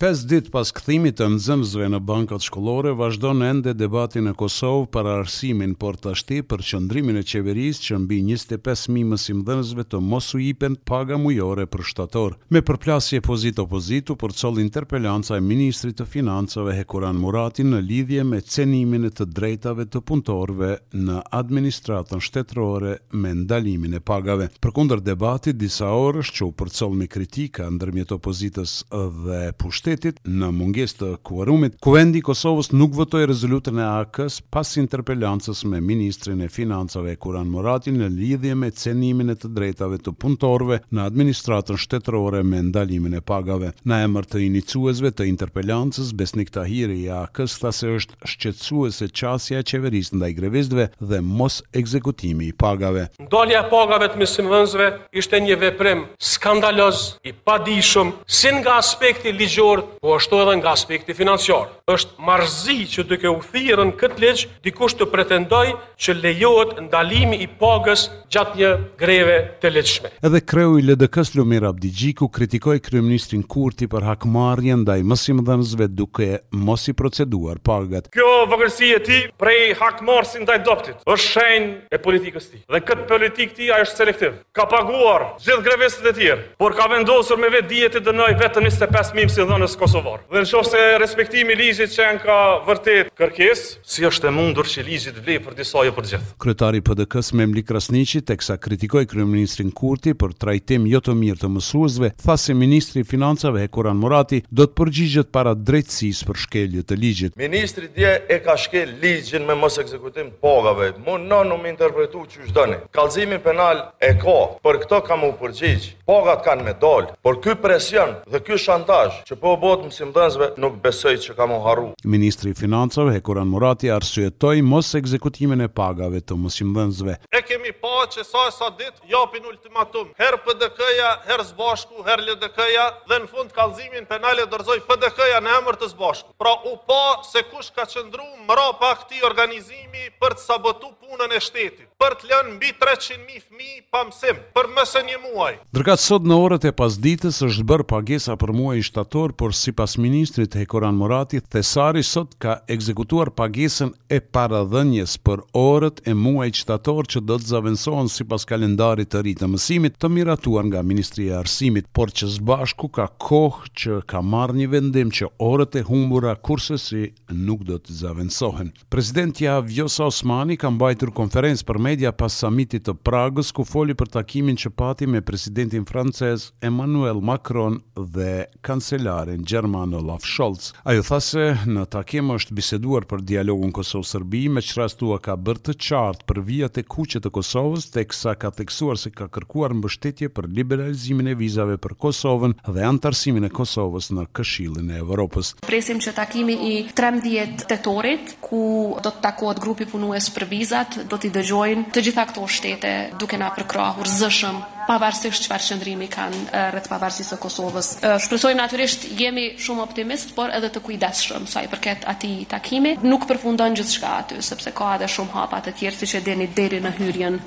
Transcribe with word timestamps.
5 0.00 0.20
dit 0.24 0.46
pas 0.48 0.70
këthimit 0.72 1.18
të 1.18 1.26
nëzëmzve 1.34 1.86
në 1.92 1.98
bankat 2.08 2.40
shkullore, 2.46 2.94
vazhdo 2.96 3.34
në 3.36 3.48
ende 3.52 3.72
debatin 3.76 4.30
e 4.30 4.32
Kosovë 4.40 4.86
për 4.96 5.08
arsimin 5.12 5.74
për 5.82 5.98
të 6.00 6.14
ashti 6.14 6.38
për 6.48 6.62
qëndrimin 6.64 7.18
e 7.20 7.22
qeveris 7.28 7.82
që 7.84 7.98
mbi 8.06 8.22
25.000 8.30 9.04
mësim 9.10 9.42
dhenëzve 9.44 9.84
të 9.92 10.00
mosu 10.00 10.40
ipen 10.40 10.78
paga 10.88 11.18
mujore 11.20 11.66
për 11.68 11.82
shtator. 11.90 12.36
Me 12.48 12.62
përplasje 12.64 13.20
pozit 13.28 13.60
opozitu 13.60 14.16
për 14.22 14.32
col 14.40 14.62
interpellanca 14.64 15.36
e 15.36 15.42
Ministrit 15.50 16.00
të 16.00 16.08
Financave 16.08 16.78
Hekuran 16.78 17.20
Muratin 17.20 17.68
në 17.76 17.82
lidhje 17.90 18.24
me 18.30 18.40
cenimin 18.40 19.04
e 19.04 19.12
të 19.20 19.28
drejtave 19.36 19.84
të 19.92 20.00
puntorve 20.08 20.70
në 20.96 21.20
administratën 21.42 22.24
shtetërore 22.24 22.96
me 23.20 23.34
ndalimin 23.42 24.00
e 24.00 24.00
pagave. 24.00 24.48
Për 24.64 24.74
kunder 24.80 25.04
debatit, 25.12 25.60
disa 25.60 25.92
orësh 25.92 26.32
që 26.40 26.46
u 26.48 26.50
për 26.62 26.72
col 26.80 26.96
me 27.02 27.12
kritika 27.18 27.68
ndërmjet 27.76 28.16
opozitës 28.16 28.78
dhe 28.88 29.44
pushtet, 29.60 29.88
shtetit 29.90 30.20
në 30.22 30.50
mungesë 30.54 30.98
të 31.00 31.06
kuorumit, 31.26 31.74
Kuvendi 31.82 32.20
i 32.20 32.24
Kosovës 32.24 32.68
nuk 32.76 32.92
votoi 32.94 33.24
rezolutën 33.28 33.78
e 33.82 33.86
AK-s 34.04 34.36
pas 34.54 34.68
interpelancës 34.78 35.64
me 35.66 35.80
ministrin 35.82 36.40
e 36.44 36.50
financave 36.52 37.16
Kuran 37.20 37.48
Muratin 37.50 37.96
në 37.98 38.06
lidhje 38.14 38.54
me 38.54 38.68
cenimin 38.70 39.32
e 39.34 39.36
të 39.40 39.50
drejtave 39.56 39.98
të 39.98 40.12
punëtorëve 40.22 40.78
në 40.94 41.06
administratën 41.10 41.80
shtetërore 41.82 42.42
me 42.46 42.60
ndalimin 42.68 43.16
e 43.18 43.22
pagave. 43.26 43.72
Në 43.82 43.98
emër 44.06 44.28
të 44.30 44.44
iniciuesve 44.46 45.10
të 45.10 45.26
interpelancës 45.32 46.12
Besnik 46.20 46.52
Tahiri 46.54 47.00
i 47.02 47.10
AK-s 47.10 47.58
tha 47.64 47.72
se 47.74 47.90
është 47.98 48.20
shqetësuese 48.30 49.10
qasja 49.10 49.64
e 49.64 49.66
qeverisë 49.72 50.20
ndaj 50.20 50.30
grevistëve 50.38 50.86
dhe 51.02 51.20
mos 51.24 51.58
ekzekutimi 51.74 52.52
i 52.52 52.54
pagave. 52.54 53.08
Ndalja 53.26 53.64
e 53.66 53.70
pagave 53.74 54.12
të 54.14 54.22
mësimdhënësve 54.22 54.90
ishte 55.18 55.42
një 55.48 55.58
veprim 55.66 56.06
skandaloz 56.30 57.08
i 57.26 57.34
padijshëm, 57.34 58.14
sin 58.28 58.60
nga 58.62 58.76
aspekti 58.80 59.32
ligjor 59.32 59.79
shpirt, 59.80 60.00
po 60.00 60.14
ashtu 60.16 60.36
edhe 60.40 60.56
nga 60.58 60.72
aspekti 60.72 61.14
financiar. 61.14 61.68
Është 61.88 62.22
marrëzi 62.22 62.76
që 62.94 63.02
duke 63.10 63.28
u 63.28 63.40
thirrën 63.50 63.90
këtë 63.98 64.22
ligj, 64.22 64.44
dikush 64.64 64.94
të 64.96 65.06
pretendojë 65.10 65.72
që 66.00 66.14
lejohet 66.20 66.76
ndalimi 66.86 67.38
i 67.44 67.48
pagës 67.58 68.04
gjatë 68.32 68.58
një 68.60 68.70
greve 68.98 69.36
të 69.60 69.72
lehtëshme. 69.74 70.12
Edhe 70.28 70.40
kreu 70.50 70.76
i 70.78 70.82
LDK-s 70.86 71.34
Lumir 71.38 71.64
Abdigjiku 71.68 72.28
kritikoi 72.28 72.78
kryeministrin 72.84 73.42
Kurti 73.42 73.88
për 73.90 74.04
hakmarrjen 74.10 74.82
ndaj 74.84 75.02
mosimdhënësve 75.10 75.88
duke 75.98 76.28
mos 76.52 76.86
i 76.88 76.94
proceduar 77.00 77.58
pagat. 77.62 78.06
Kjo 78.14 78.30
vogësi 78.52 78.92
e 78.98 79.02
tij 79.08 79.22
prej 79.40 79.74
hakmarrjes 79.80 80.36
ndaj 80.44 80.60
doptit 80.68 81.02
është 81.06 81.28
shenjë 81.28 81.70
e 81.96 82.02
politikës 82.04 82.48
tij. 82.52 82.62
Dhe 82.70 82.82
këtë 82.86 83.08
politikë 83.10 83.56
ti 83.58 83.70
a 83.74 83.80
është 83.84 83.98
selektiv. 84.02 84.38
Ka 84.56 84.68
paguar 84.70 85.30
gjithë 85.42 85.64
grevesat 85.66 86.10
e 86.10 86.14
tjerë, 86.20 86.48
por 86.60 86.74
ka 86.78 86.86
vendosur 86.92 87.38
me 87.42 87.50
vetë 87.52 87.68
dijet 87.74 87.98
të 87.98 88.04
dënoj 88.08 88.32
vetëm 88.40 88.68
25000 88.70 89.28
si 89.30 89.69
kosovar. 89.78 90.20
Dhe 90.30 90.42
në 90.42 90.48
qofë 90.50 90.70
se 90.70 90.82
respektimi 91.00 91.56
ligjit 91.58 91.92
që 91.94 92.02
janë 92.04 92.20
ka 92.24 92.36
vërtet 92.66 93.10
kërkes, 93.18 93.60
si 93.84 94.04
është 94.06 94.30
e 94.30 94.32
mundur 94.34 94.68
që 94.68 94.84
ligjit 94.86 95.18
vlej 95.24 95.38
për 95.44 95.56
disa 95.58 95.82
jo 95.86 95.92
për 95.96 96.08
gjithë. 96.10 96.30
Kryetari 96.42 96.80
PDK-s 96.84 97.34
Memli 97.38 97.62
Krasnici, 97.66 98.22
teksa 98.28 98.56
kritikoj 98.62 99.04
Kryeministrin 99.10 99.72
Kurti 99.76 100.14
për 100.18 100.34
trajtim 100.42 100.86
jo 100.90 101.00
të 101.04 101.14
mirë 101.18 101.42
të 101.42 101.50
mësuesve, 101.54 102.12
tha 102.22 102.36
se 102.40 102.54
Ministri 102.56 103.04
Financave 103.08 103.64
Hekuran 103.64 103.98
Murati 104.00 104.42
do 104.50 104.66
të 104.66 104.76
përgjigjet 104.80 105.30
para 105.34 105.54
drejtsis 105.54 106.22
për 106.28 106.40
shkelje 106.46 106.84
të 106.90 106.98
ligjit. 107.00 107.36
Ministri 107.40 107.90
dje 107.96 108.14
e 108.28 108.40
ka 108.44 108.56
shkel 108.60 108.96
ligjin 109.02 109.46
me 109.48 109.56
mësë 109.60 109.84
ekzekutim 109.86 110.32
pagave, 110.42 110.92
mu 111.04 111.18
në 111.26 111.42
në 111.50 111.60
me 111.62 111.72
interpretu 111.74 112.24
që 112.32 112.50
shdëni. 112.50 112.80
Kalzimin 112.94 113.42
penal 113.44 113.86
e 114.00 114.12
ka, 114.18 114.38
për 114.64 114.82
këto 114.84 115.02
kam 115.06 115.24
u 115.28 115.32
përgjigj, 115.40 115.90
pagat 116.08 116.44
kanë 116.46 116.66
me 116.68 116.76
dol, 116.82 117.10
por 117.24 117.40
ky 117.42 117.56
presion 117.60 118.16
dhe 118.30 118.40
ky 118.44 118.56
shantaj 118.58 119.06
që 119.28 119.36
po 119.40 119.54
botë 119.60 119.90
mësimdhënësve 119.90 120.48
nuk 120.62 120.78
besoj 120.84 121.14
që 121.24 121.34
ka 121.36 121.46
më 121.50 121.58
harru. 121.66 121.88
Ministri 122.14 122.54
Financave 122.58 123.12
Hekuran 123.18 123.48
Murati 123.52 123.90
arsyetoj 123.92 124.56
mos 124.66 124.88
ekzekutimin 124.98 125.66
e 125.66 125.68
pagave 125.80 126.22
të 126.24 126.38
mësimdhënësve. 126.42 127.16
E 127.36 127.42
kemi 127.46 127.74
pa 127.82 127.92
që 128.14 128.24
sa 128.28 128.46
e 128.48 128.54
sa 128.56 128.70
dit 128.80 129.02
japin 129.14 129.44
ultimatum. 129.50 130.12
Her 130.20 130.38
PDK-ja, 130.46 131.10
her 131.28 131.44
zbashku, 131.52 132.00
her 132.06 132.22
LDK-ja 132.28 132.86
dhe 133.10 133.20
në 133.26 133.30
fund 133.34 133.52
kalzimin 133.56 134.08
penale 134.10 134.46
dërzoj 134.54 134.80
PDK-ja 134.88 135.42
në 135.44 135.54
emër 135.60 135.78
të 135.82 135.92
zbashku. 135.94 136.32
Pra 136.40 136.56
u 136.72 136.76
pa 136.88 137.02
se 137.28 137.44
kush 137.52 137.70
ka 137.76 137.84
qëndru 137.92 138.26
mëra 138.48 138.70
pa 138.80 138.94
këti 139.02 139.20
organizimi 139.28 140.06
për 140.22 140.38
të 140.38 140.46
sabotu 140.48 140.92
punën 141.04 141.36
e 141.36 141.42
shtetit 141.42 141.86
për 142.00 142.14
të 142.16 142.28
lënë 142.30 142.50
mbi 142.54 142.70
300.000 142.80 143.42
fmi 143.44 143.72
pa 143.92 144.00
mësim, 144.08 144.38
për 144.56 144.68
mëse 144.72 145.02
një 145.04 145.18
muaj. 145.20 145.50
Ndërka 145.68 145.96
sot 146.00 146.24
në 146.24 146.38
orët 146.46 146.64
e 146.70 146.72
pasdites 146.72 147.42
është 147.44 147.66
bërë 147.68 147.84
pagesa 147.90 148.38
për 148.40 148.54
muaj 148.56 148.78
i 148.80 148.86
shtator 148.86 149.34
por 149.36 149.49
por 149.50 149.54
si 149.54 149.72
pas 149.72 149.96
ministrit 149.96 150.54
Hekoran 150.54 150.94
Morati, 150.94 151.40
Thesari 151.40 152.02
sot 152.06 152.36
ka 152.38 152.52
ekzekutuar 152.70 153.32
pagesën 153.34 153.88
e 154.12 154.20
paradhënjes 154.30 155.16
për 155.26 155.40
orët 155.58 155.98
e 156.06 156.12
muaj 156.14 156.50
qëtator 156.60 157.08
që 157.14 157.22
do 157.26 157.38
të 157.42 157.48
zavendësohen 157.50 158.06
si 158.14 158.24
pas 158.30 158.44
kalendarit 158.46 159.10
të 159.10 159.22
rritë 159.24 159.42
të 159.42 159.48
mësimit 159.50 159.96
të 160.00 160.10
miratuar 160.14 160.68
nga 160.68 160.82
Ministri 160.86 161.26
e 161.30 161.34
Arsimit, 161.40 161.88
por 161.90 162.12
që 162.14 162.28
zbashku 162.36 162.90
ka 162.94 163.08
kohë 163.26 163.72
që 163.80 163.98
ka 164.12 164.22
marrë 164.22 164.56
një 164.60 164.68
vendim 164.76 165.10
që 165.18 165.32
orët 165.42 165.80
e 165.80 165.82
humbura 165.90 166.36
kurse 166.46 166.78
si 166.84 167.08
nuk 167.34 167.66
do 167.66 167.80
të 167.82 167.96
zavendësohen. 168.04 168.70
Presidentja 168.88 169.58
Vjosa 169.66 170.06
Osmani 170.12 170.60
ka 170.62 170.70
mbajtur 170.70 171.10
konferencë 171.18 171.66
për 171.72 171.82
media 171.88 172.14
pas 172.14 172.38
samitit 172.38 172.86
të 172.86 172.94
Pragës, 173.02 173.50
ku 173.50 173.66
foli 173.66 173.98
për 173.98 174.14
takimin 174.20 174.54
që 174.62 174.70
pati 174.78 175.10
me 175.10 175.24
presidentin 175.26 175.88
francez 175.90 176.52
Emmanuel 176.70 177.18
Macron 177.20 177.80
dhe 177.98 178.44
kancelarin 178.62 179.39
Kristin 179.40 179.44
German 179.46 179.94
Olaf 179.94 180.22
Scholz. 180.24 180.72
Ajo 180.84 181.02
tha 181.02 181.20
se 181.22 181.40
në 181.66 181.84
takim 181.92 182.30
është 182.34 182.52
biseduar 182.54 183.04
për 183.08 183.22
dialogun 183.26 183.72
Kosovë-Serbi, 183.74 184.44
me 184.52 184.60
që 184.62 184.78
rastua 184.82 185.18
ka 185.22 185.36
bërë 185.36 185.62
të 185.68 185.74
qartë 185.86 186.26
për 186.28 186.38
vijat 186.46 186.78
e 186.78 186.82
kuqet 186.84 187.26
e 187.26 187.30
Kosovës, 187.32 187.86
teksa 187.94 188.34
ka 188.34 188.50
teksuar 188.50 188.98
se 189.00 189.10
ka 189.12 189.28
kërkuar 189.32 189.74
mbështetje 189.78 190.28
për 190.36 190.48
liberalizimin 190.56 191.28
e 191.28 191.34
vizave 191.40 191.76
për 191.78 191.96
Kosovën 192.02 192.56
dhe 192.68 192.86
antarësimin 192.88 193.46
e 193.46 193.50
Kosovës 193.54 194.10
në 194.12 194.26
këshillin 194.36 194.90
e 194.96 195.00
Evropës. 195.04 195.54
Presim 195.66 196.00
që 196.04 196.14
takimi 196.16 196.56
i 196.70 196.74
13 196.94 197.64
tetorit, 197.70 198.36
ku 198.40 198.64
do 199.04 199.10
të 199.14 199.20
takohet 199.28 199.60
grupi 199.62 199.86
punues 199.92 200.28
për 200.36 200.48
vizat, 200.52 201.00
do 201.10 201.16
t'i 201.20 201.32
dëgjojnë 201.38 201.88
të 201.96 202.04
gjitha 202.08 202.26
këto 202.32 202.46
shtete 202.56 202.92
duke 203.22 203.40
na 203.40 203.50
përkrahur 203.56 204.08
zëshëm 204.18 204.60
pavarësisht 204.90 205.44
çfarë 205.46 205.66
qendrimi 205.70 206.06
kanë 206.10 206.62
rreth 206.74 206.88
pavarësisë 206.90 207.28
së 207.34 207.38
Kosovës. 207.44 207.90
Shpresojmë 208.24 208.58
natyrisht 208.60 209.04
jemi 209.20 209.44
shumë 209.62 209.84
optimist, 209.86 210.32
por 210.38 210.50
edhe 210.56 210.70
të 210.74 210.82
kujdesshëm 210.88 211.46
sa 211.52 211.62
i 211.66 211.70
përket 211.70 212.06
atij 212.10 212.40
takimi. 212.50 212.96
Nuk 213.06 213.28
përfundon 213.30 213.76
gjithçka 213.78 214.10
aty, 214.24 214.40
sepse 214.48 214.72
ka 214.80 214.88
edhe 214.98 215.08
shumë 215.16 215.36
hapa 215.36 215.62
të 215.68 215.76
tjerë 215.82 216.00
siç 216.02 216.16
e 216.20 216.24
deni 216.26 216.48
deri 216.58 216.82
në 216.82 216.94
hyrjen 216.98 217.38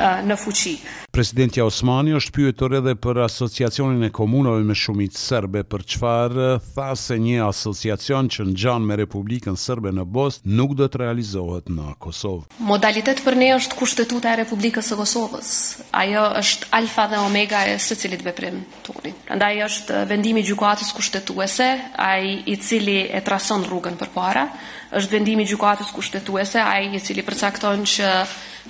në 0.00 0.36
fuqi. 0.38 0.72
Presidentja 1.12 1.64
Osmani 1.66 2.12
është 2.14 2.32
pyetur 2.36 2.74
edhe 2.78 2.92
për 3.02 3.18
asociacionin 3.24 4.04
e 4.06 4.10
komunave 4.14 4.62
me 4.62 4.74
shumicë 4.76 5.18
serbe 5.18 5.62
për 5.66 5.82
çfarë 5.94 6.48
tha 6.76 6.90
se 7.00 7.16
një 7.18 7.40
asociacion 7.48 8.28
që 8.30 8.44
ngjan 8.52 8.84
me 8.86 8.96
Republikën 9.00 9.56
Serbe 9.58 9.90
në 9.96 10.04
Bosnë 10.14 10.54
nuk 10.58 10.76
do 10.78 10.86
të 10.86 11.00
realizohet 11.02 11.70
në 11.74 11.94
Kosovë. 12.04 12.60
Modalitet 12.70 13.24
për 13.24 13.36
ne 13.40 13.48
është 13.56 13.78
kushtetuta 13.80 14.32
e 14.36 14.40
Republikës 14.44 14.86
së 14.92 14.98
Kosovës. 15.00 15.50
Ajo 16.02 16.26
është 16.42 16.70
alfa 16.78 17.08
dhe 17.10 17.22
omega 17.24 17.64
e 17.66 17.74
secilit 17.82 18.22
veprim 18.28 18.60
tonë. 18.86 19.14
Prandaj 19.32 19.62
është 19.70 20.04
vendimi 20.12 20.44
i 20.44 20.46
gjykatës 20.52 20.92
kushtetuese, 20.96 21.68
ai 21.96 22.36
i 22.46 22.56
cili 22.62 23.00
e 23.10 23.24
trason 23.26 23.64
rrugën 23.66 23.98
përpara, 24.00 24.46
është 24.98 25.16
vendimi 25.18 25.42
i 25.42 25.50
gjykatës 25.50 25.90
kushtetuese, 25.96 26.62
ai 26.62 26.92
i 26.94 27.02
cili 27.02 27.26
përcakton 27.26 27.82
që 27.94 28.12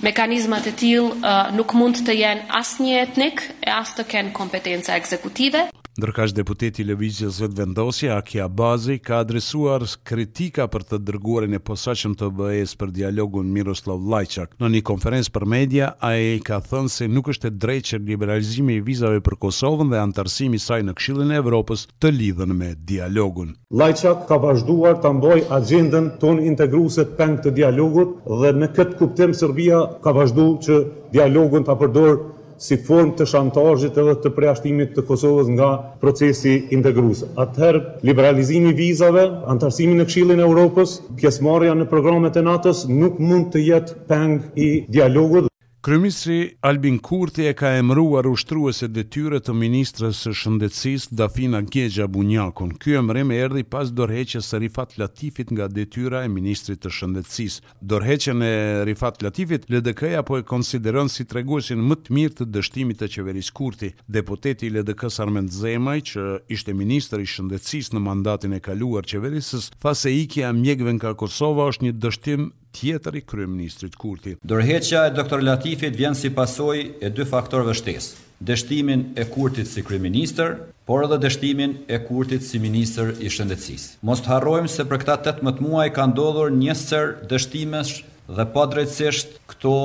mekanizmat 0.05 0.65
e 0.69 0.73
tillë 0.81 1.31
nuk 1.57 1.73
mund 1.79 2.01
të 2.05 2.15
jenë 2.21 2.47
asnjë 2.61 3.01
etnik 3.05 3.45
e 3.65 3.73
as 3.79 3.95
të 3.97 4.07
kenë 4.13 4.35
kompetenca 4.41 4.97
ekzekutive. 5.01 5.67
Ndërkash 5.99 6.31
deputeti 6.35 6.83
Levizjes 6.87 7.41
vetë 7.43 7.57
vendosje, 7.59 8.07
Akia 8.15 8.45
Bazi, 8.47 8.95
ka 9.03 9.17
adresuar 9.23 9.83
kritika 10.07 10.67
për 10.71 10.85
të 10.91 10.99
dërguarin 11.09 11.57
e 11.57 11.59
posaqëm 11.69 12.13
të 12.21 12.29
bëhes 12.37 12.71
për 12.79 12.93
dialogun 13.01 13.49
Miroslav 13.55 14.05
Lajçak. 14.13 14.53
Në 14.63 14.69
një 14.77 14.83
konferens 14.87 15.27
për 15.35 15.47
media, 15.55 15.89
a 16.09 16.13
e 16.15 16.29
ka 16.47 16.61
thënë 16.69 16.93
se 16.93 17.09
nuk 17.11 17.27
është 17.33 17.51
e 17.51 17.55
drejtë 17.65 17.87
që 17.91 18.01
liberalizimi 18.13 18.77
i 18.79 18.85
vizave 18.87 19.19
për 19.27 19.35
Kosovën 19.43 19.91
dhe 19.91 19.99
antarësimi 20.05 20.61
saj 20.65 20.79
në 20.87 20.95
këshillin 21.01 21.35
e 21.35 21.41
Evropës 21.43 21.83
të 21.99 22.13
lidhen 22.15 22.55
me 22.61 22.71
dialogun. 22.93 23.51
Lajçak 23.81 24.23
ka 24.31 24.39
vazhduar 24.45 24.95
të 25.03 25.13
mboj 25.19 25.39
agendën 25.59 26.09
ton 26.23 26.39
integruse 26.47 27.07
peng 27.19 27.35
të 27.43 27.55
dialogut 27.59 28.15
dhe 28.43 28.55
në 28.61 28.71
këtë 28.77 28.99
kuptim 29.03 29.35
Serbia 29.41 29.83
ka 30.05 30.15
vazhdu 30.21 30.47
që 30.63 30.81
dialogun 31.17 31.67
të 31.67 31.75
apërdorë 31.75 32.27
si 32.59 32.75
form 32.85 33.13
të 33.17 33.25
shantajit 33.31 33.97
edhe 34.01 34.13
të 34.23 34.31
preashtimit 34.35 34.91
të 34.95 35.05
Kosovës 35.09 35.47
nga 35.55 35.69
procesi 36.03 36.57
integrus. 36.77 37.23
Atëherë, 37.43 37.81
liberalizimi 38.11 38.73
vizave, 38.81 39.23
antarësimi 39.53 39.97
në 40.01 40.07
kshilin 40.11 40.43
e 40.43 40.47
Europës, 40.49 40.97
pjesmarja 41.21 41.77
në 41.79 41.87
programet 41.93 42.37
e 42.39 42.45
natës 42.49 42.83
nuk 42.91 43.21
mund 43.31 43.49
të 43.55 43.63
jetë 43.69 44.01
peng 44.11 44.37
i 44.59 44.69
dialogut. 44.95 45.48
Kryeministri 45.81 46.55
Albin 46.61 46.97
Kurti 46.99 47.43
e 47.47 47.53
ka 47.55 47.69
emëruar 47.79 48.27
ushtruese 48.27 48.89
detyre 48.91 49.37
të 49.39 49.53
ministres 49.55 50.17
së 50.25 50.33
shëndetësisë 50.35 51.15
Dafina 51.15 51.61
Gexha 51.75 52.07
Bunjakun. 52.11 52.73
Ky 52.81 52.97
emërim 52.99 53.31
erdhi 53.31 53.63
pas 53.63 53.87
dorëheqjes 53.95 54.49
së 54.51 54.59
Rifat 54.65 54.97
Latifit 54.99 55.53
nga 55.55 55.69
detyra 55.71 56.25
e 56.27 56.31
ministrit 56.35 56.81
të 56.83 56.91
shëndetësisë. 56.97 57.73
Dorëheqjen 57.93 58.43
e 58.43 58.51
Rifat 58.91 59.23
Latifit 59.23 59.69
LDK-ja 59.71 60.25
po 60.27 60.41
e 60.41 60.43
konsideron 60.51 61.07
si 61.13 61.23
treguesin 61.31 61.87
më 61.87 61.99
të 62.03 62.17
mirë 62.17 62.35
të 62.41 62.49
dështimit 62.59 62.99
të 62.99 63.11
qeverisë 63.15 63.55
Kurti. 63.61 63.93
Deputeti 64.19 64.67
i 64.67 64.75
LDK-s 64.75 65.23
Arment 65.23 65.55
Zemaj, 65.61 65.99
që 66.11 66.27
ishte 66.57 66.75
ministri 66.75 67.23
i 67.23 67.31
shëndetësisë 67.37 67.95
në 67.95 68.03
mandatin 68.11 68.59
e 68.59 68.65
kaluar 68.67 69.07
të 69.07 69.15
qeverisës, 69.15 69.71
tha 69.79 69.95
se 70.03 70.11
ikja 70.25 70.51
e 70.51 70.59
mjekëve 70.59 70.99
nga 70.99 71.15
Kosova 71.23 71.71
është 71.71 71.87
një 71.87 71.99
dështim 72.03 72.51
tjetër 72.71 73.15
i 73.15 73.21
kryeministrit 73.21 73.95
Kurti. 73.95 74.35
Dorheqja 74.43 75.05
e 75.07 75.11
doktor 75.13 75.41
Latifit 75.43 75.95
vjen 75.97 76.15
si 76.15 76.29
pasojë 76.29 76.85
e 77.01 77.09
dy 77.11 77.25
faktorëve 77.25 77.73
shtesë: 77.75 78.17
dështimin 78.41 79.03
e 79.17 79.25
Kurtit 79.33 79.67
si 79.67 79.83
kryeministër, 79.83 80.53
por 80.85 81.03
edhe 81.07 81.19
dështimin 81.25 81.73
e 81.87 81.99
Kurtit 82.05 82.45
si 82.45 82.59
ministër 82.61 83.15
i 83.25 83.29
shëndetësisë. 83.29 83.99
Mos 84.05 84.23
harrojmë 84.27 84.69
se 84.75 84.85
për 84.89 85.03
këta 85.03 85.17
18 85.41 85.61
muaj 85.65 85.87
ka 85.97 86.05
ndodhur 86.11 86.53
një 86.59 86.75
sër 86.83 87.07
dështimesh 87.29 87.95
dhe 88.29 88.45
pa 88.53 88.63
drejtësisht 88.69 89.35
këto 89.49 89.75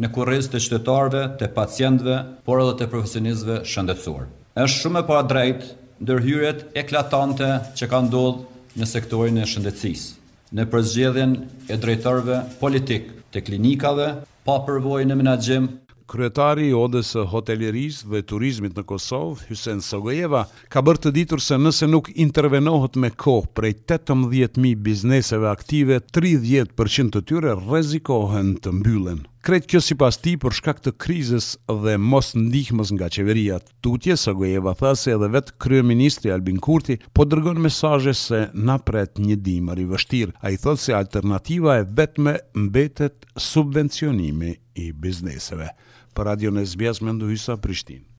në 0.00 0.08
kurriz 0.14 0.48
të 0.48 0.60
qytetarëve, 0.64 1.24
të 1.40 1.50
pacientëve, 1.58 2.18
por 2.46 2.62
edhe 2.64 2.76
të 2.80 2.88
profesionistëve 2.94 3.60
shëndetësor. 3.74 4.24
Është 4.64 4.80
shumë 4.84 5.02
e 5.02 5.06
pa 5.10 5.20
drejtë 5.30 5.72
ndërhyrjet 6.00 6.64
eklatante 6.80 7.50
që 7.76 7.90
kanë 7.92 8.08
ndodhur 8.12 8.80
në 8.80 8.86
sektorin 8.88 9.42
e 9.42 9.44
shëndetësisë 9.52 10.16
në 10.58 10.64
përzgjedhjen 10.70 11.34
e 11.70 11.76
drejtorëve 11.78 12.38
politik 12.60 13.10
të 13.34 13.42
klinikave 13.46 14.08
pa 14.46 14.56
përvojë 14.66 15.06
në 15.10 15.16
menaxhim. 15.20 15.68
Kryetari 16.10 16.64
i 16.72 16.72
Odës 16.74 17.12
së 17.14 17.22
Hotelierisë 17.30 18.08
dhe 18.10 18.22
Turizmit 18.26 18.74
në 18.74 18.82
Kosovë, 18.90 19.44
Hysen 19.46 19.78
Sogojeva, 19.86 20.40
ka 20.72 20.82
bërë 20.82 21.04
të 21.04 21.12
ditur 21.20 21.44
se 21.44 21.54
nëse 21.62 21.86
nuk 21.86 22.10
intervenohet 22.18 22.98
me 22.98 23.12
kohë 23.14 23.52
prej 23.54 23.76
18000 23.86 24.74
bizneseve 24.88 25.46
aktive, 25.52 26.00
30% 26.18 27.14
të 27.14 27.22
tyre 27.30 27.54
rrezikohen 27.60 28.56
të 28.58 28.74
mbyllen. 28.80 29.22
Kretë 29.40 29.68
kjo 29.72 29.80
si 29.80 29.94
pas 29.96 30.16
ti 30.20 30.34
për 30.40 30.52
shkak 30.58 30.80
të 30.84 30.90
krizës 31.02 31.46
dhe 31.84 31.94
mos 32.08 32.32
ndihmës 32.36 32.90
nga 32.96 33.06
qeveria 33.14 33.56
të 33.62 33.72
tutje, 33.86 34.16
së 34.20 34.34
gojeva 34.40 34.74
se 35.00 35.14
edhe 35.14 35.30
vetë 35.36 35.54
kryo 35.64 35.84
ministri 35.90 36.32
Albin 36.34 36.58
Kurti, 36.66 36.98
po 37.16 37.24
dërgon 37.30 37.56
mesaje 37.64 38.12
se 38.24 38.42
na 38.68 38.76
pret 38.90 39.16
një 39.24 39.36
dimër 39.48 39.80
i 39.80 39.88
vështirë. 39.94 40.36
A 40.44 40.52
i 40.52 40.60
thotë 40.66 40.82
se 40.84 40.92
alternativa 40.98 41.78
e 41.80 41.86
vetme 42.02 42.36
mbetet 42.66 43.24
subvencionimi 43.46 44.52
i 44.84 44.90
bizneseve. 44.92 45.72
Për 46.12 46.24
Radio 46.32 46.50
Nesbjas, 46.60 47.00
me 47.00 47.16
ndu 47.16 47.32
Hysa 47.32 47.56
Prishtinë. 47.64 48.09